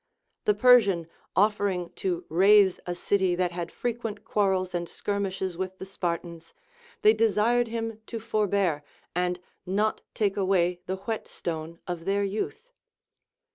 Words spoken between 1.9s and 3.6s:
to raze a city that